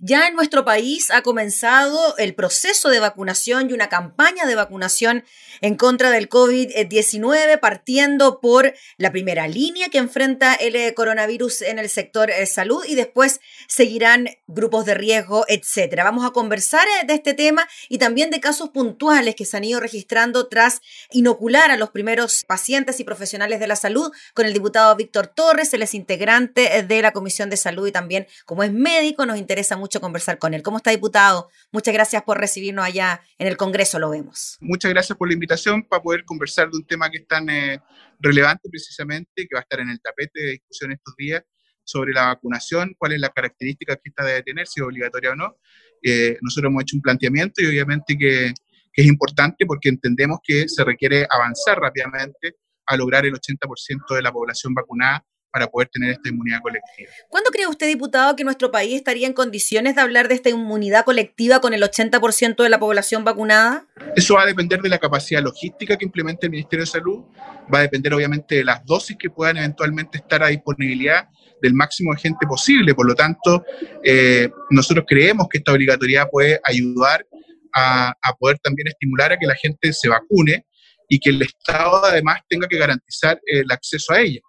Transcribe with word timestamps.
Ya 0.00 0.28
en 0.28 0.36
nuestro 0.36 0.64
país 0.64 1.10
ha 1.10 1.22
comenzado 1.22 2.16
el 2.18 2.36
proceso 2.36 2.88
de 2.88 3.00
vacunación 3.00 3.68
y 3.68 3.72
una 3.72 3.88
campaña 3.88 4.46
de 4.46 4.54
vacunación 4.54 5.24
en 5.60 5.74
contra 5.74 6.12
del 6.12 6.28
COVID-19, 6.28 7.58
partiendo 7.58 8.40
por 8.40 8.74
la 8.96 9.10
primera 9.10 9.48
línea 9.48 9.88
que 9.88 9.98
enfrenta 9.98 10.54
el 10.54 10.76
eh, 10.76 10.94
coronavirus 10.94 11.62
en 11.62 11.80
el 11.80 11.88
sector 11.88 12.30
eh, 12.30 12.46
salud 12.46 12.84
y 12.86 12.94
después 12.94 13.40
seguirán 13.66 14.28
grupos 14.46 14.84
de 14.84 14.94
riesgo, 14.94 15.44
etcétera. 15.48 16.04
Vamos 16.04 16.24
a 16.24 16.30
conversar 16.30 16.86
eh, 16.86 17.04
de 17.04 17.14
este 17.14 17.34
tema 17.34 17.68
y 17.88 17.98
también 17.98 18.30
de 18.30 18.38
casos 18.38 18.68
puntuales 18.68 19.34
que 19.34 19.46
se 19.46 19.56
han 19.56 19.64
ido 19.64 19.80
registrando 19.80 20.46
tras 20.46 20.80
inocular 21.10 21.72
a 21.72 21.76
los 21.76 21.90
primeros 21.90 22.44
pacientes 22.44 23.00
y 23.00 23.04
profesionales 23.04 23.58
de 23.58 23.66
la 23.66 23.74
salud 23.74 24.12
con 24.32 24.46
el 24.46 24.52
diputado 24.52 24.94
Víctor 24.94 25.26
Torres, 25.26 25.74
él 25.74 25.82
es 25.82 25.94
integrante 25.94 26.84
de 26.84 27.02
la 27.02 27.10
Comisión 27.10 27.50
de 27.50 27.56
Salud 27.56 27.88
y 27.88 27.90
también 27.90 28.28
como 28.46 28.62
es 28.62 28.72
médico 28.72 29.26
nos 29.26 29.38
interesa 29.38 29.76
mucho 29.76 29.87
conversar 29.88 30.38
con 30.38 30.52
él. 30.52 30.62
¿Cómo 30.62 30.76
está, 30.76 30.90
diputado? 30.90 31.48
Muchas 31.72 31.94
gracias 31.94 32.22
por 32.22 32.38
recibirnos 32.38 32.84
allá 32.84 33.22
en 33.38 33.46
el 33.46 33.56
Congreso, 33.56 33.98
lo 33.98 34.10
vemos. 34.10 34.58
Muchas 34.60 34.90
gracias 34.90 35.16
por 35.16 35.28
la 35.28 35.34
invitación 35.34 35.82
para 35.82 36.02
poder 36.02 36.24
conversar 36.24 36.70
de 36.70 36.76
un 36.76 36.86
tema 36.86 37.10
que 37.10 37.18
es 37.18 37.26
tan 37.26 37.48
eh, 37.48 37.80
relevante 38.20 38.68
precisamente, 38.68 39.46
que 39.48 39.54
va 39.54 39.60
a 39.60 39.62
estar 39.62 39.80
en 39.80 39.88
el 39.88 40.00
tapete 40.00 40.40
de 40.40 40.50
discusión 40.52 40.92
estos 40.92 41.14
días 41.16 41.42
sobre 41.82 42.12
la 42.12 42.26
vacunación, 42.26 42.94
cuáles 42.98 43.16
es 43.16 43.22
la 43.22 43.30
característica 43.30 43.96
que 43.96 44.10
esta 44.10 44.24
debe 44.24 44.42
tener, 44.42 44.66
si 44.66 44.80
es 44.80 44.86
obligatoria 44.86 45.30
o 45.30 45.36
no. 45.36 45.56
Eh, 46.02 46.36
nosotros 46.42 46.70
hemos 46.70 46.82
hecho 46.82 46.96
un 46.96 47.02
planteamiento 47.02 47.62
y 47.62 47.66
obviamente 47.66 48.16
que, 48.18 48.52
que 48.92 49.02
es 49.02 49.08
importante 49.08 49.64
porque 49.64 49.88
entendemos 49.88 50.38
que 50.44 50.68
se 50.68 50.84
requiere 50.84 51.26
avanzar 51.30 51.78
rápidamente 51.78 52.56
a 52.84 52.96
lograr 52.96 53.24
el 53.24 53.34
80% 53.34 54.14
de 54.14 54.22
la 54.22 54.32
población 54.32 54.74
vacunada 54.74 55.24
para 55.50 55.66
poder 55.66 55.88
tener 55.88 56.10
esta 56.10 56.28
inmunidad 56.28 56.60
colectiva. 56.60 57.10
¿Cuándo 57.28 57.50
cree 57.50 57.66
usted, 57.66 57.86
diputado, 57.86 58.36
que 58.36 58.44
nuestro 58.44 58.70
país 58.70 58.94
estaría 58.94 59.26
en 59.26 59.32
condiciones 59.32 59.94
de 59.94 60.00
hablar 60.00 60.28
de 60.28 60.34
esta 60.34 60.50
inmunidad 60.50 61.04
colectiva 61.04 61.60
con 61.60 61.74
el 61.74 61.82
80% 61.82 62.62
de 62.62 62.68
la 62.68 62.78
población 62.78 63.24
vacunada? 63.24 63.86
Eso 64.16 64.34
va 64.34 64.42
a 64.42 64.46
depender 64.46 64.80
de 64.80 64.88
la 64.88 64.98
capacidad 64.98 65.42
logística 65.42 65.96
que 65.96 66.04
implemente 66.04 66.46
el 66.46 66.50
Ministerio 66.50 66.84
de 66.84 66.90
Salud, 66.90 67.24
va 67.72 67.78
a 67.78 67.82
depender 67.82 68.12
obviamente 68.14 68.56
de 68.56 68.64
las 68.64 68.84
dosis 68.84 69.16
que 69.18 69.30
puedan 69.30 69.56
eventualmente 69.56 70.18
estar 70.18 70.42
a 70.42 70.48
disponibilidad 70.48 71.28
del 71.60 71.74
máximo 71.74 72.12
de 72.12 72.20
gente 72.20 72.46
posible. 72.46 72.94
Por 72.94 73.06
lo 73.06 73.14
tanto, 73.14 73.64
eh, 74.04 74.48
nosotros 74.70 75.04
creemos 75.08 75.48
que 75.48 75.58
esta 75.58 75.72
obligatoriedad 75.72 76.28
puede 76.30 76.60
ayudar 76.64 77.26
a, 77.74 78.14
poder 78.38 78.58
también 78.58 78.88
estimular 78.88 79.32
a 79.32 79.38
que 79.38 79.46
la 79.46 79.54
gente 79.54 79.92
se 79.92 80.08
vacune 80.08 80.66
y 81.08 81.18
que 81.18 81.30
el 81.30 81.42
Estado 81.42 82.04
además 82.04 82.40
tenga 82.48 82.66
que 82.68 82.78
garantizar 82.78 83.40
el 83.46 83.70
acceso 83.70 84.12
a 84.12 84.20
ella. 84.20 84.40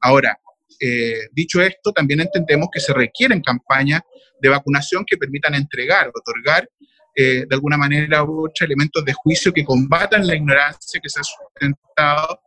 Ahora, 0.00 0.38
eh, 0.80 1.28
dicho 1.32 1.60
esto, 1.60 1.92
también 1.92 2.20
entendemos 2.20 2.68
que 2.72 2.80
se 2.80 2.92
requieren 2.92 3.40
campañas 3.40 4.02
de 4.40 4.48
vacunación 4.48 5.04
que 5.06 5.16
permitan 5.16 5.54
entregar, 5.54 6.10
otorgar 6.14 6.68
eh, 7.14 7.44
de 7.48 7.54
alguna 7.54 7.76
manera 7.76 8.22
u 8.22 8.46
otra 8.46 8.64
elementos 8.64 9.04
de 9.04 9.12
juicio 9.12 9.52
que 9.52 9.64
combatan 9.64 10.26
la 10.26 10.36
ignorancia 10.36 11.00
que 11.02 11.08
se 11.08 11.20
ha 11.20 11.24
sustentado 11.24 12.40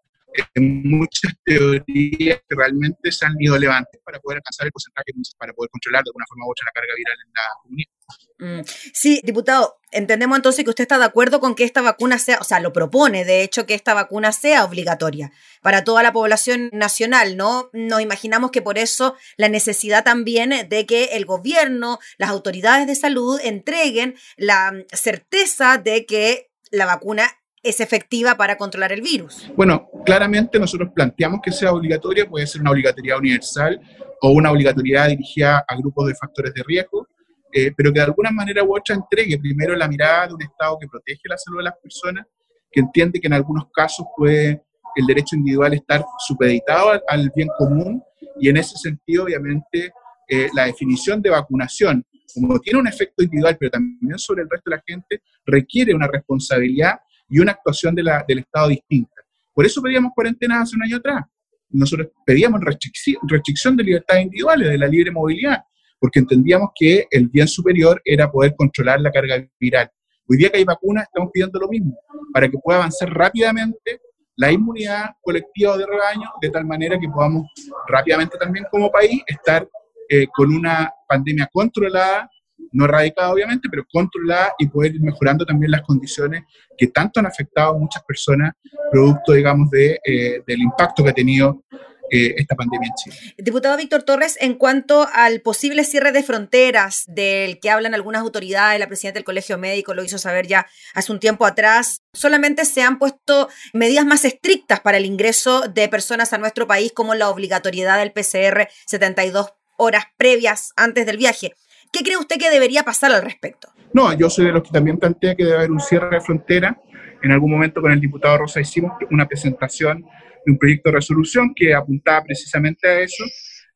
en 0.55 0.83
muchas 0.83 1.33
teorías 1.43 2.39
que 2.47 2.55
realmente 2.55 3.11
se 3.11 3.25
han 3.25 3.35
ido 3.39 3.57
levantes 3.57 3.99
para 4.05 4.19
poder 4.19 4.37
alcanzar 4.37 4.67
el 4.67 4.71
porcentaje, 4.71 5.11
para 5.37 5.51
poder 5.53 5.69
controlar 5.71 6.03
de 6.03 6.09
alguna 6.09 6.25
forma 6.27 6.45
u 6.45 6.51
otra 6.51 6.65
la 6.67 6.71
carga 6.71 6.93
viral 6.95 7.17
en 7.25 7.31
la 7.33 7.41
comunidad. 7.63 8.00
Mm, 8.39 8.61
sí, 8.93 9.21
diputado, 9.23 9.77
entendemos 9.91 10.37
entonces 10.37 10.63
que 10.63 10.69
usted 10.69 10.83
está 10.83 10.97
de 10.97 11.05
acuerdo 11.05 11.39
con 11.39 11.55
que 11.55 11.63
esta 11.63 11.81
vacuna 11.81 12.17
sea, 12.17 12.39
o 12.39 12.43
sea, 12.43 12.59
lo 12.59 12.73
propone, 12.73 13.25
de 13.25 13.43
hecho, 13.43 13.65
que 13.65 13.73
esta 13.73 13.93
vacuna 13.93 14.31
sea 14.31 14.65
obligatoria 14.65 15.31
para 15.61 15.83
toda 15.83 16.01
la 16.03 16.13
población 16.13 16.69
nacional, 16.73 17.37
¿no? 17.37 17.69
Nos 17.73 18.01
imaginamos 18.01 18.51
que 18.51 18.61
por 18.61 18.77
eso 18.77 19.15
la 19.37 19.49
necesidad 19.49 20.03
también 20.03 20.67
de 20.69 20.85
que 20.85 21.05
el 21.13 21.25
gobierno, 21.25 21.99
las 22.17 22.29
autoridades 22.29 22.87
de 22.87 22.95
salud 22.95 23.39
entreguen 23.43 24.15
la 24.37 24.73
certeza 24.91 25.77
de 25.77 26.05
que 26.05 26.51
la 26.71 26.85
vacuna 26.85 27.29
es 27.63 27.79
efectiva 27.79 28.37
para 28.37 28.57
controlar 28.57 28.91
el 28.91 29.01
virus. 29.01 29.51
Bueno, 29.55 29.87
claramente 30.05 30.59
nosotros 30.59 30.89
planteamos 30.95 31.41
que 31.43 31.51
sea 31.51 31.71
obligatoria, 31.71 32.27
puede 32.27 32.47
ser 32.47 32.61
una 32.61 32.71
obligatoriedad 32.71 33.19
universal 33.19 33.79
o 34.21 34.31
una 34.31 34.51
obligatoriedad 34.51 35.09
dirigida 35.09 35.63
a 35.67 35.75
grupos 35.75 36.07
de 36.07 36.15
factores 36.15 36.53
de 36.53 36.63
riesgo, 36.63 37.07
eh, 37.53 37.71
pero 37.75 37.91
que 37.91 37.99
de 37.99 38.05
alguna 38.05 38.31
manera 38.31 38.63
u 38.63 38.75
otra 38.75 38.95
entregue 38.95 39.37
primero 39.37 39.75
la 39.75 39.87
mirada 39.87 40.27
de 40.27 40.33
un 40.33 40.41
Estado 40.41 40.77
que 40.79 40.87
protege 40.87 41.21
la 41.25 41.37
salud 41.37 41.59
de 41.59 41.63
las 41.65 41.77
personas, 41.77 42.25
que 42.71 42.79
entiende 42.79 43.19
que 43.19 43.27
en 43.27 43.33
algunos 43.33 43.65
casos 43.71 44.05
puede 44.15 44.63
el 44.95 45.05
derecho 45.05 45.35
individual 45.35 45.73
estar 45.73 46.03
supeditado 46.19 47.01
al, 47.07 47.31
bien 47.35 47.49
común 47.57 48.03
y 48.39 48.49
en 48.49 48.57
ese 48.57 48.77
sentido, 48.77 49.23
obviamente, 49.23 49.91
eh, 50.27 50.49
la 50.53 50.65
definición 50.65 51.21
de 51.21 51.29
vacunación, 51.29 52.05
como 52.33 52.59
tiene 52.59 52.79
un 52.79 52.87
efecto 52.87 53.23
individual, 53.23 53.57
pero 53.59 53.71
también 53.71 54.17
sobre 54.17 54.43
el 54.43 54.49
resto 54.49 54.69
de 54.69 54.75
la 54.77 54.83
gente, 54.85 55.21
requiere 55.45 55.93
una 55.93 56.07
responsabilidad 56.07 56.99
y 57.29 57.39
una 57.39 57.51
actuación 57.53 57.95
del 57.95 58.39
Estado 58.39 58.69
distinta. 58.69 59.21
Por 59.53 59.65
eso 59.65 59.81
pedíamos 59.81 60.11
cuarentena 60.13 60.61
hace 60.61 60.75
un 60.75 60.83
año 60.83 60.97
atrás. 60.97 61.25
Nosotros 61.69 62.09
pedíamos 62.25 62.61
restricción, 62.61 63.77
de 63.77 63.83
libertades 63.83 64.23
individuales, 64.23 64.69
de 64.69 64.77
la 64.77 64.87
libre 64.87 65.11
movilidad, 65.11 65.63
porque 66.01 66.19
entendíamos 66.19 66.71
que 66.73 67.05
el 67.11 67.29
bien 67.29 67.47
superior 67.47 68.01
era 68.03 68.29
poder 68.29 68.55
controlar 68.55 68.99
la 68.99 69.11
carga 69.11 69.47
viral. 69.59 69.89
Hoy 70.27 70.37
día 70.37 70.49
que 70.49 70.57
hay 70.57 70.63
vacunas, 70.63 71.03
estamos 71.03 71.29
pidiendo 71.31 71.59
lo 71.59 71.67
mismo, 71.67 71.95
para 72.33 72.49
que 72.49 72.57
pueda 72.57 72.79
avanzar 72.79 73.07
rápidamente 73.13 74.01
la 74.35 74.51
inmunidad 74.51 75.11
colectiva 75.21 75.73
o 75.73 75.77
de 75.77 75.85
rebaño, 75.85 76.27
de 76.41 76.49
tal 76.49 76.65
manera 76.65 76.97
que 76.99 77.07
podamos 77.07 77.45
rápidamente 77.87 78.35
también 78.39 78.65
como 78.71 78.89
país 78.89 79.21
estar 79.27 79.67
eh, 80.09 80.25
con 80.33 80.51
una 80.51 80.91
pandemia 81.07 81.47
controlada 81.53 82.27
no 82.71 82.85
erradicada 82.85 83.31
obviamente, 83.31 83.67
pero 83.69 83.85
controlada 83.91 84.53
y 84.57 84.67
poder 84.67 84.95
ir 84.95 85.01
mejorando 85.01 85.45
también 85.45 85.71
las 85.71 85.81
condiciones 85.81 86.43
que 86.77 86.87
tanto 86.87 87.19
han 87.19 87.25
afectado 87.25 87.75
a 87.75 87.77
muchas 87.77 88.03
personas, 88.03 88.53
producto, 88.91 89.33
digamos, 89.33 89.69
de, 89.69 89.99
eh, 90.05 90.41
del 90.45 90.61
impacto 90.61 91.03
que 91.03 91.09
ha 91.09 91.13
tenido 91.13 91.63
eh, 92.11 92.35
esta 92.37 92.55
pandemia 92.55 92.89
en 92.89 92.93
Chile. 92.95 93.33
Diputado 93.37 93.77
Víctor 93.77 94.03
Torres, 94.03 94.37
en 94.41 94.55
cuanto 94.55 95.07
al 95.13 95.39
posible 95.41 95.85
cierre 95.85 96.11
de 96.11 96.23
fronteras 96.23 97.05
del 97.07 97.59
que 97.59 97.69
hablan 97.69 97.93
algunas 97.93 98.21
autoridades, 98.21 98.79
la 98.79 98.87
presidenta 98.87 99.17
del 99.17 99.23
Colegio 99.23 99.57
Médico 99.57 99.93
lo 99.93 100.03
hizo 100.03 100.17
saber 100.17 100.45
ya 100.45 100.67
hace 100.93 101.11
un 101.11 101.19
tiempo 101.19 101.45
atrás, 101.45 102.01
solamente 102.13 102.65
se 102.65 102.81
han 102.81 102.99
puesto 102.99 103.47
medidas 103.73 104.05
más 104.05 104.25
estrictas 104.25 104.81
para 104.81 104.97
el 104.97 105.05
ingreso 105.05 105.61
de 105.61 105.87
personas 105.87 106.33
a 106.33 106.37
nuestro 106.37 106.67
país, 106.67 106.91
como 106.91 107.15
la 107.15 107.29
obligatoriedad 107.29 107.97
del 107.97 108.11
PCR 108.11 108.67
72 108.85 109.53
horas 109.77 110.05
previas 110.17 110.73
antes 110.75 111.05
del 111.05 111.17
viaje. 111.17 111.53
¿Qué 111.91 112.03
cree 112.03 112.17
usted 112.17 112.37
que 112.37 112.49
debería 112.49 112.83
pasar 112.83 113.11
al 113.11 113.21
respecto? 113.21 113.69
No, 113.93 114.13
yo 114.13 114.29
soy 114.29 114.45
de 114.45 114.51
los 114.51 114.63
que 114.63 114.69
también 114.69 114.97
plantea 114.97 115.35
que 115.35 115.43
debe 115.43 115.57
haber 115.57 115.71
un 115.71 115.79
cierre 115.79 116.09
de 116.15 116.21
frontera. 116.21 116.81
En 117.23 117.31
algún 117.31 117.51
momento 117.51 117.81
con 117.81 117.91
el 117.91 117.99
diputado 117.99 118.39
Rosa 118.39 118.61
hicimos 118.61 118.93
una 119.09 119.27
presentación 119.27 120.03
de 120.45 120.51
un 120.51 120.57
proyecto 120.57 120.89
de 120.89 120.95
resolución 120.95 121.53
que 121.55 121.73
apuntaba 121.73 122.23
precisamente 122.23 122.87
a 122.87 122.99
eso, 122.99 123.23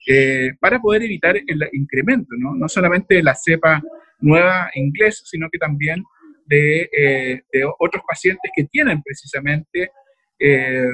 eh, 0.07 0.51
para 0.59 0.79
poder 0.79 1.03
evitar 1.03 1.35
el 1.35 1.69
incremento, 1.73 2.35
¿no? 2.37 2.55
no 2.55 2.67
solamente 2.67 3.15
de 3.15 3.23
la 3.23 3.35
cepa 3.35 3.81
nueva 4.19 4.69
inglesa, 4.75 5.23
sino 5.25 5.47
que 5.51 5.57
también 5.57 6.03
de, 6.45 6.89
eh, 6.95 7.41
otros 7.79 8.03
pacientes 8.07 8.51
que 8.55 8.65
tienen 8.65 9.01
precisamente, 9.01 9.91
eh, 10.39 10.89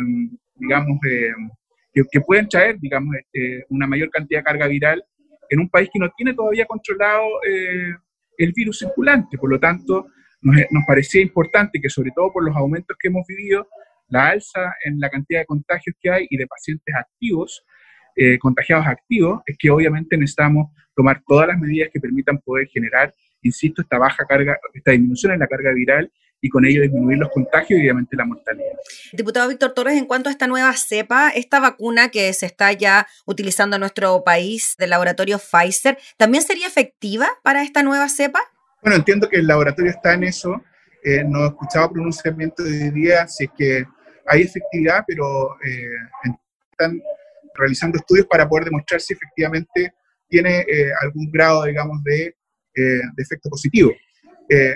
digamos, 0.56 0.98
que, 1.02 1.32
que, 2.10 2.22
pueden 2.22 2.48
traer, 2.48 2.80
digamos, 2.80 3.16
una 3.70 3.86
mayor 3.86 4.10
cantidad 4.10 4.40
de 4.40 4.46
carga 4.46 4.68
viral 4.68 5.04
en 5.52 5.60
un 5.60 5.70
país 5.70 5.90
que 5.94 6.00
no 6.00 6.10
tiene 6.16 6.34
todavía 6.34 6.66
controlado 6.66 7.28
eh, 7.48 7.94
el 8.38 8.54
virus 8.54 8.80
circulante. 8.80 9.38
Por 9.38 9.50
lo 9.50 9.60
tanto, 9.60 10.08
nos, 10.42 10.86
parecía 10.88 11.22
importante 11.22 11.80
que, 11.82 11.90
sobre 11.90 12.12
todo 12.16 12.32
por 12.32 12.44
los 12.44 12.56
aumentos 12.56 12.98
que 13.00 13.08
hemos 13.08 13.26
vivido, 13.28 13.68
la 14.10 14.30
alza 14.30 14.76
en 14.84 15.00
la 15.00 15.10
cantidad 15.10 15.42
de 15.42 15.46
contagios 15.46 15.96
que 16.02 16.10
hay 16.10 16.28
y 16.30 16.38
de 16.38 16.48
pacientes 16.48 16.94
activos, 16.96 17.64
eh, 18.16 18.38
contagiados 18.40 18.86
activos, 18.88 19.42
es 19.46 19.56
que 19.58 19.70
obviamente 19.70 20.18
necesitamos 20.18 20.72
tomar 20.96 21.22
todas 21.26 21.48
las 21.48 21.58
medidas 21.58 21.90
que 21.94 22.00
permitan 22.00 22.40
poder 22.40 22.68
generar, 22.68 23.14
insisto, 23.42 23.82
esta 23.82 23.98
baja 23.98 24.26
carga, 24.26 24.58
esta 24.74 24.92
disminución 24.92 25.32
en 25.32 25.40
la 25.40 25.48
carga 25.48 25.72
viral 25.74 26.12
y 26.42 26.50
con 26.50 26.66
ello 26.66 26.82
disminuir 26.82 27.20
los 27.20 27.30
contagios 27.30 27.80
y 27.80 27.84
obviamente 27.84 28.16
la 28.16 28.26
mortalidad. 28.26 28.74
Diputado 29.14 29.48
Víctor 29.48 29.74
Torres, 29.74 29.98
en 29.98 30.06
cuanto 30.06 30.28
a 30.28 30.32
esta 30.32 30.48
nueva 30.48 30.74
cepa, 30.74 31.30
esta 31.30 31.60
vacuna 31.60 32.10
que 32.10 32.34
se 32.34 32.48
está 32.48 32.74
ya 32.74 33.08
utilizando 33.26 33.76
en 33.76 33.82
nuestro 33.82 34.24
país 34.24 34.76
del 34.80 34.90
laboratorio 34.90 35.40
Pfizer, 35.40 35.98
¿también 36.18 36.44
sería 36.44 36.68
efectiva 36.68 37.28
para 37.44 37.62
esta 37.62 37.84
nueva 37.84 38.10
cepa? 38.10 38.42
Bueno, 38.82 38.98
entiendo 38.98 39.30
que 39.30 39.38
el 39.38 39.48
laboratorio 39.48 39.92
está 39.92 40.14
en 40.14 40.24
eso. 40.24 40.62
Eh, 41.04 41.24
no 41.24 41.44
he 41.44 41.48
escuchado 41.48 41.92
pronunciamiento 41.92 42.64
de 42.64 42.92
día 42.92 43.28
si 43.28 43.46
es 43.46 43.52
que 43.56 43.86
hay 44.26 44.42
efectividad, 44.42 45.04
pero 45.08 45.56
eh, 45.64 46.30
están 46.72 47.00
realizando 47.54 47.98
estudios 47.98 48.26
para 48.28 48.48
poder 48.48 48.66
demostrar 48.66 49.00
si 49.02 49.14
efectivamente 49.14 49.94
tiene 50.28 50.62
eh, 50.62 50.92
algún 51.02 51.30
grado, 51.32 51.64
digamos, 51.66 52.04
de, 52.04 52.36
efecto 53.18 53.50
positivo. 53.50 53.92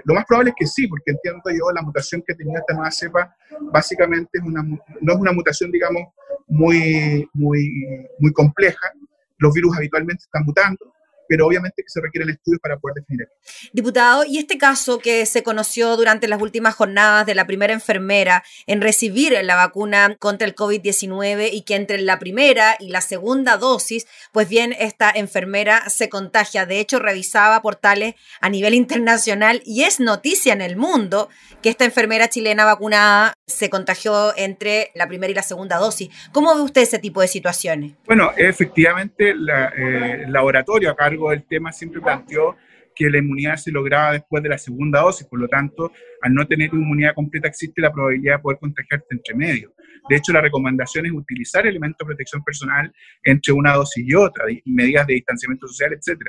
Lo 0.04 0.14
más 0.14 0.26
probable 0.26 0.52
es 0.52 0.56
que 0.58 0.68
sí, 0.68 0.88
porque 0.88 1.12
entiendo 1.12 1.42
yo 1.50 1.72
la 1.74 1.82
mutación 1.82 2.22
que 2.26 2.36
tenía 2.36 2.60
esta 2.60 2.74
nueva 2.74 2.92
cepa 2.92 3.36
básicamente 3.72 4.30
es 4.34 4.42
una, 4.42 4.62
no 4.64 5.14
es 5.14 5.20
una 5.20 5.32
mutación, 5.32 5.72
digamos, 5.72 6.14
muy, 6.48 7.28
muy, 7.34 7.86
muy 8.20 8.32
compleja. 8.34 8.92
Los 9.38 9.54
virus 9.54 9.76
habitualmente 9.78 10.24
están 10.24 10.44
mutando 10.44 10.95
pero 11.28 11.48
obviamente 11.48 11.84
que 11.84 11.90
se 11.90 12.02
requieren 12.02 12.30
estudios 12.30 12.60
para 12.62 12.78
poder 12.78 12.96
definir. 12.96 13.28
Diputado, 13.74 14.24
y 14.26 14.38
este 14.38 14.58
caso 14.58 15.00
que 15.00 15.26
se 15.26 15.44
conoció 15.44 15.96
durante 15.98 16.28
las 16.28 16.42
últimas 16.42 16.76
jornadas 16.76 17.26
de 17.26 17.36
la 17.36 17.48
primera 17.48 17.74
enfermera 17.74 18.44
en 18.68 18.82
recibir 18.82 19.38
la 19.44 19.56
vacuna 19.56 20.16
contra 20.20 20.48
el 20.48 20.56
COVID-19 20.56 21.50
y 21.52 21.62
que 21.62 21.76
entre 21.76 22.00
la 22.00 22.20
primera 22.20 22.76
y 22.80 22.90
la 22.90 23.02
segunda 23.02 23.58
dosis, 23.58 24.08
pues 24.32 24.50
bien, 24.50 24.76
esta 24.78 25.12
enfermera 25.12 25.90
se 25.90 26.10
contagia. 26.10 26.66
De 26.66 26.80
hecho, 26.80 27.00
revisaba 27.00 27.62
portales 27.62 28.16
a 28.42 28.50
nivel 28.50 28.74
internacional 28.74 29.62
y 29.66 29.84
es 29.84 30.00
noticia 30.00 30.54
en 30.54 30.62
el 30.62 30.76
mundo 30.76 31.30
que 31.62 31.70
esta 31.70 31.86
enfermera 31.86 32.30
chilena 32.30 32.66
vacunada 32.66 33.34
se 33.48 33.70
contagió 33.70 34.36
entre 34.38 34.92
la 34.94 35.08
primera 35.08 35.32
y 35.32 35.36
la 35.36 35.44
segunda 35.44 35.78
dosis. 35.78 36.10
¿Cómo 36.32 36.54
ve 36.56 36.62
usted 36.62 36.82
ese 36.82 37.00
tipo 37.00 37.22
de 37.22 37.28
situaciones? 37.28 37.94
Bueno, 38.06 38.32
efectivamente, 38.38 39.32
eh, 39.32 40.24
el 40.26 40.32
laboratorio 40.32 40.92
a 40.92 40.96
cargo 41.16 41.30
del 41.32 41.46
tema 41.48 41.72
siempre 41.72 42.02
planteó 42.02 42.56
que 42.96 43.10
la 43.10 43.18
inmunidad 43.18 43.58
se 43.58 43.72
lograba 43.72 44.14
después 44.14 44.42
de 44.42 44.50
la 44.50 44.58
segunda 44.58 45.02
dosis, 45.02 45.28
por 45.28 45.40
lo 45.40 45.48
tanto, 45.48 45.92
al 46.22 46.34
no 46.34 46.48
tener 46.48 46.74
inmunidad 46.74 47.14
completa 47.14 47.48
existe 47.48 47.82
la 47.82 47.92
probabilidad 47.92 48.38
de 48.38 48.42
poder 48.42 48.60
contagiarte 48.60 49.08
entre 49.12 49.36
medio. 49.36 49.74
De 50.10 50.16
hecho, 50.16 50.32
la 50.32 50.42
recomendación 50.42 51.06
es 51.06 51.12
utilizar 51.12 51.68
elementos 51.68 52.00
de 52.00 52.06
protección 52.06 52.44
personal 52.44 52.92
entre 53.24 53.54
una 53.54 53.74
dosis 53.74 54.06
y 54.08 54.14
otra, 54.14 54.46
medidas 54.66 55.08
de 55.08 55.16
distanciamiento 55.16 55.68
social, 55.68 55.92
etc. 55.94 56.22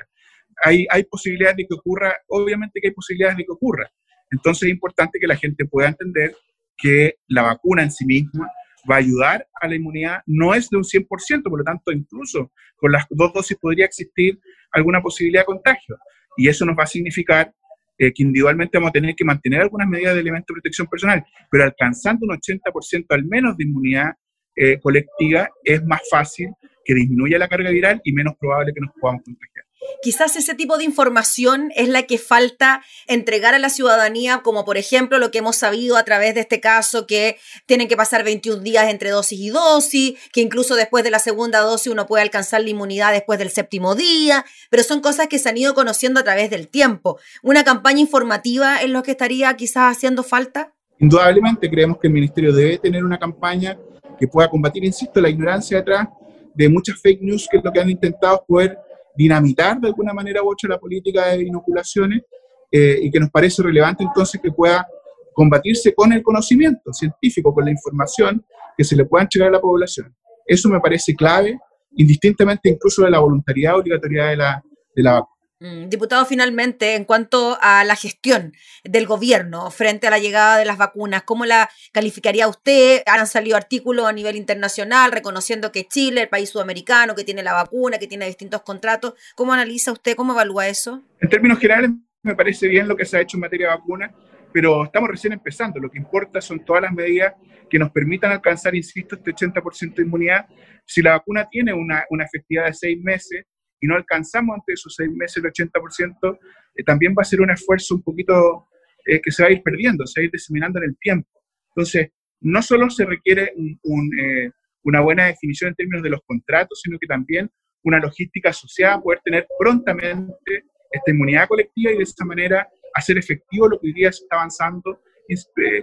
Hay, 0.64 0.86
hay 0.90 1.04
posibilidades 1.04 1.56
de 1.56 1.66
que 1.68 1.74
ocurra, 1.74 2.16
obviamente 2.28 2.80
que 2.80 2.88
hay 2.88 2.94
posibilidades 2.94 3.36
de 3.36 3.44
que 3.44 3.52
ocurra. 3.52 3.88
Entonces 4.32 4.64
es 4.64 4.70
importante 4.70 5.18
que 5.20 5.26
la 5.26 5.36
gente 5.36 5.66
pueda 5.66 5.88
entender 5.88 6.34
que 6.76 7.14
la 7.28 7.42
vacuna 7.42 7.82
en 7.84 7.92
sí 7.92 8.04
misma 8.04 8.50
va 8.90 8.96
a 8.96 8.98
ayudar 8.98 9.46
a 9.60 9.68
la 9.68 9.74
inmunidad, 9.76 10.22
no 10.26 10.54
es 10.54 10.68
de 10.70 10.76
un 10.76 10.84
100%, 10.84 11.42
por 11.44 11.58
lo 11.58 11.64
tanto, 11.64 11.92
incluso 11.92 12.52
con 12.76 12.92
las 12.92 13.04
dos 13.10 13.32
dosis 13.32 13.56
podría 13.56 13.84
existir 13.84 14.38
alguna 14.72 15.00
posibilidad 15.00 15.42
de 15.42 15.46
contagio. 15.46 15.96
Y 16.36 16.48
eso 16.48 16.64
nos 16.64 16.76
va 16.76 16.84
a 16.84 16.86
significar 16.86 17.52
eh, 17.98 18.12
que 18.12 18.22
individualmente 18.22 18.76
vamos 18.76 18.90
a 18.90 18.92
tener 18.92 19.14
que 19.14 19.24
mantener 19.24 19.62
algunas 19.62 19.88
medidas 19.88 20.14
de 20.14 20.20
elementos 20.20 20.48
de 20.48 20.60
protección 20.60 20.86
personal, 20.86 21.24
pero 21.50 21.64
alcanzando 21.64 22.26
un 22.26 22.36
80% 22.36 23.06
al 23.08 23.24
menos 23.24 23.56
de 23.56 23.64
inmunidad 23.64 24.12
eh, 24.54 24.78
colectiva, 24.80 25.48
es 25.64 25.82
más 25.84 26.02
fácil 26.10 26.50
que 26.84 26.94
disminuya 26.94 27.38
la 27.38 27.48
carga 27.48 27.70
viral 27.70 28.00
y 28.04 28.12
menos 28.12 28.34
probable 28.38 28.72
que 28.74 28.80
nos 28.80 28.90
podamos 29.00 29.22
contagiar. 29.24 29.55
Quizás 30.02 30.36
ese 30.36 30.54
tipo 30.54 30.78
de 30.78 30.84
información 30.84 31.72
es 31.74 31.88
la 31.88 32.04
que 32.04 32.18
falta 32.18 32.82
entregar 33.06 33.54
a 33.54 33.58
la 33.58 33.70
ciudadanía, 33.70 34.40
como 34.42 34.64
por 34.64 34.76
ejemplo 34.76 35.18
lo 35.18 35.30
que 35.30 35.38
hemos 35.38 35.56
sabido 35.56 35.96
a 35.96 36.04
través 36.04 36.34
de 36.34 36.40
este 36.40 36.60
caso, 36.60 37.06
que 37.06 37.38
tienen 37.66 37.88
que 37.88 37.96
pasar 37.96 38.24
21 38.24 38.62
días 38.62 38.88
entre 38.88 39.10
dosis 39.10 39.38
y 39.40 39.48
dosis, 39.50 40.18
que 40.32 40.40
incluso 40.40 40.76
después 40.76 41.04
de 41.04 41.10
la 41.10 41.18
segunda 41.18 41.60
dosis 41.60 41.92
uno 41.92 42.06
puede 42.06 42.22
alcanzar 42.22 42.62
la 42.62 42.70
inmunidad 42.70 43.12
después 43.12 43.38
del 43.38 43.50
séptimo 43.50 43.94
día, 43.94 44.44
pero 44.70 44.82
son 44.82 45.00
cosas 45.00 45.28
que 45.28 45.38
se 45.38 45.48
han 45.48 45.56
ido 45.56 45.74
conociendo 45.74 46.20
a 46.20 46.24
través 46.24 46.50
del 46.50 46.68
tiempo. 46.68 47.18
¿Una 47.42 47.64
campaña 47.64 48.00
informativa 48.00 48.82
es 48.82 48.90
lo 48.90 49.02
que 49.02 49.12
estaría 49.12 49.54
quizás 49.56 49.96
haciendo 49.96 50.22
falta? 50.22 50.72
Indudablemente 50.98 51.68
creemos 51.68 51.98
que 51.98 52.06
el 52.06 52.14
Ministerio 52.14 52.52
debe 52.52 52.78
tener 52.78 53.04
una 53.04 53.18
campaña 53.18 53.78
que 54.18 54.26
pueda 54.26 54.48
combatir, 54.48 54.84
insisto, 54.84 55.20
la 55.20 55.28
ignorancia 55.28 55.78
detrás 55.78 56.08
de 56.54 56.68
muchas 56.70 56.98
fake 57.00 57.20
news 57.20 57.46
que 57.50 57.58
es 57.58 57.64
lo 57.64 57.70
que 57.70 57.80
han 57.80 57.90
intentado 57.90 58.44
poder 58.46 58.78
dinamitar 59.16 59.80
de 59.80 59.88
alguna 59.88 60.12
manera 60.12 60.42
u 60.42 60.50
otra 60.50 60.70
la 60.70 60.78
política 60.78 61.28
de 61.28 61.42
inoculaciones 61.42 62.22
eh, 62.70 62.98
y 63.02 63.10
que 63.10 63.20
nos 63.20 63.30
parece 63.30 63.62
relevante 63.62 64.04
entonces 64.04 64.40
que 64.40 64.50
pueda 64.50 64.86
combatirse 65.32 65.94
con 65.94 66.12
el 66.12 66.22
conocimiento 66.22 66.92
científico, 66.92 67.52
con 67.52 67.64
la 67.64 67.70
información 67.70 68.44
que 68.76 68.84
se 68.84 68.96
le 68.96 69.04
pueda 69.04 69.24
entregar 69.24 69.50
a 69.50 69.52
la 69.52 69.60
población. 69.60 70.14
Eso 70.46 70.68
me 70.68 70.80
parece 70.80 71.14
clave, 71.14 71.58
indistintamente 71.92 72.68
incluso 72.70 73.04
de 73.04 73.10
la 73.10 73.18
voluntariedad 73.18 73.76
obligatoriedad 73.76 74.30
de 74.30 74.36
la, 74.36 74.62
de 74.94 75.02
la 75.02 75.12
vacuna. 75.12 75.35
Mm, 75.58 75.88
diputado, 75.88 76.26
finalmente, 76.26 76.96
en 76.96 77.04
cuanto 77.06 77.56
a 77.62 77.82
la 77.84 77.96
gestión 77.96 78.52
del 78.84 79.06
gobierno 79.06 79.70
frente 79.70 80.06
a 80.06 80.10
la 80.10 80.18
llegada 80.18 80.58
de 80.58 80.66
las 80.66 80.76
vacunas, 80.76 81.22
¿cómo 81.22 81.46
la 81.46 81.70
calificaría 81.92 82.46
usted? 82.46 83.02
Han 83.06 83.26
salido 83.26 83.56
artículos 83.56 84.06
a 84.06 84.12
nivel 84.12 84.36
internacional 84.36 85.12
reconociendo 85.12 85.72
que 85.72 85.86
Chile, 85.86 86.22
el 86.22 86.28
país 86.28 86.50
sudamericano, 86.50 87.14
que 87.14 87.24
tiene 87.24 87.42
la 87.42 87.54
vacuna, 87.54 87.98
que 87.98 88.06
tiene 88.06 88.26
distintos 88.26 88.60
contratos. 88.62 89.14
¿Cómo 89.34 89.54
analiza 89.54 89.92
usted? 89.92 90.14
¿Cómo 90.14 90.34
evalúa 90.34 90.68
eso? 90.68 91.02
En 91.20 91.30
términos 91.30 91.58
generales, 91.58 91.90
me 92.22 92.34
parece 92.34 92.68
bien 92.68 92.86
lo 92.86 92.96
que 92.96 93.06
se 93.06 93.16
ha 93.16 93.22
hecho 93.22 93.38
en 93.38 93.42
materia 93.42 93.68
de 93.68 93.76
vacuna, 93.76 94.12
pero 94.52 94.84
estamos 94.84 95.08
recién 95.08 95.32
empezando. 95.32 95.80
Lo 95.80 95.90
que 95.90 95.96
importa 95.96 96.42
son 96.42 96.66
todas 96.66 96.82
las 96.82 96.92
medidas 96.92 97.32
que 97.70 97.78
nos 97.78 97.90
permitan 97.92 98.30
alcanzar, 98.30 98.74
insisto, 98.74 99.14
este 99.14 99.32
80% 99.32 99.94
de 99.94 100.02
inmunidad. 100.02 100.46
Si 100.84 101.00
la 101.00 101.12
vacuna 101.12 101.48
tiene 101.48 101.72
una, 101.72 102.04
una 102.10 102.24
efectividad 102.24 102.66
de 102.66 102.74
seis 102.74 102.98
meses, 103.00 103.46
y 103.80 103.86
no 103.86 103.96
alcanzamos 103.96 104.54
ante 104.54 104.72
esos 104.72 104.94
seis 104.94 105.10
meses 105.10 105.42
el 105.42 105.50
80%, 105.50 106.38
eh, 106.74 106.84
también 106.84 107.14
va 107.16 107.22
a 107.22 107.24
ser 107.24 107.40
un 107.40 107.50
esfuerzo 107.50 107.96
un 107.96 108.02
poquito 108.02 108.68
eh, 109.06 109.20
que 109.20 109.30
se 109.30 109.42
va 109.42 109.48
a 109.48 109.52
ir 109.52 109.62
perdiendo, 109.62 110.06
se 110.06 110.20
va 110.20 110.22
a 110.22 110.24
ir 110.26 110.30
diseminando 110.30 110.78
en 110.78 110.90
el 110.90 110.96
tiempo. 110.98 111.28
Entonces, 111.74 112.10
no 112.40 112.62
solo 112.62 112.88
se 112.90 113.04
requiere 113.04 113.52
eh, 113.54 114.50
una 114.82 115.00
buena 115.00 115.26
definición 115.26 115.70
en 115.70 115.74
términos 115.74 116.02
de 116.02 116.10
los 116.10 116.20
contratos, 116.26 116.80
sino 116.82 116.98
que 116.98 117.06
también 117.06 117.50
una 117.82 117.98
logística 117.98 118.50
asociada, 118.50 119.00
poder 119.00 119.20
tener 119.24 119.46
prontamente 119.58 120.64
esta 120.90 121.10
inmunidad 121.10 121.48
colectiva 121.48 121.92
y 121.92 121.98
de 121.98 122.02
esta 122.02 122.24
manera 122.24 122.68
hacer 122.94 123.18
efectivo 123.18 123.68
lo 123.68 123.78
que 123.78 123.88
hoy 123.88 123.92
día 123.92 124.10
se 124.10 124.24
está 124.24 124.36
avanzando, 124.36 125.02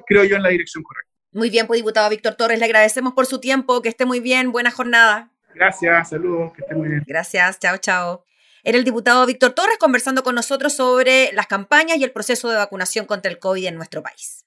creo 0.07 0.23
yo, 0.23 0.35
en 0.35 0.43
la 0.43 0.49
dirección 0.49 0.83
correcta. 0.83 1.13
Muy 1.31 1.49
bien, 1.49 1.65
pues 1.65 1.79
diputado 1.79 2.09
Víctor 2.09 2.35
Torres, 2.35 2.59
le 2.59 2.65
agradecemos 2.65 3.13
por 3.13 3.25
su 3.25 3.39
tiempo, 3.39 3.81
que 3.81 3.89
esté 3.89 4.05
muy 4.05 4.19
bien, 4.19 4.51
buena 4.51 4.69
jornada. 4.69 5.32
Gracias, 5.55 6.09
saludos, 6.09 6.53
que 6.53 6.61
esté 6.61 6.75
muy 6.75 6.89
bien. 6.89 7.03
Gracias, 7.05 7.59
chao, 7.59 7.77
chao. 7.77 8.25
Era 8.63 8.77
el 8.77 8.83
diputado 8.83 9.25
Víctor 9.25 9.51
Torres 9.51 9.77
conversando 9.77 10.23
con 10.23 10.35
nosotros 10.35 10.73
sobre 10.73 11.31
las 11.33 11.47
campañas 11.47 11.97
y 11.97 12.03
el 12.03 12.11
proceso 12.11 12.49
de 12.49 12.55
vacunación 12.55 13.05
contra 13.05 13.29
el 13.29 13.39
COVID 13.39 13.65
en 13.65 13.75
nuestro 13.75 14.01
país. 14.01 14.42